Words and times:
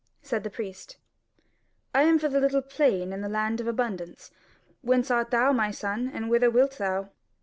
Said 0.23 0.43
the 0.43 0.49
Priest: 0.49 0.97
"I 1.93 2.01
am 2.01 2.17
for 2.17 2.27
the 2.27 2.39
Little 2.39 2.63
Plain 2.63 3.13
and 3.13 3.23
the 3.23 3.29
Land 3.29 3.61
of 3.61 3.67
Abundance; 3.67 4.31
whence 4.81 5.11
art 5.11 5.29
thou, 5.29 5.51
my 5.51 5.69
son, 5.69 6.09
and 6.11 6.27
whither 6.27 6.49
wilt 6.49 6.79
thou?" 6.79 7.11